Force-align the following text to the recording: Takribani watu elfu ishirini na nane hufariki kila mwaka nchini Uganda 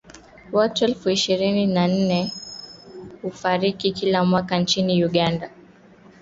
Takribani 0.03 0.51
watu 0.55 0.85
elfu 0.85 1.09
ishirini 1.09 1.67
na 1.67 1.87
nane 1.87 2.33
hufariki 3.21 3.91
kila 3.91 4.25
mwaka 4.25 4.57
nchini 4.59 5.05
Uganda 5.05 5.51